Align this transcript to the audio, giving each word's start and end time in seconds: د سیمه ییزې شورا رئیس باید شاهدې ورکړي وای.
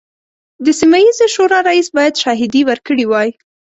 د 0.65 0.67
سیمه 0.79 0.99
ییزې 1.03 1.27
شورا 1.33 1.59
رئیس 1.69 1.87
باید 1.97 2.19
شاهدې 2.23 2.61
ورکړي 2.69 3.05
وای. 3.07 3.29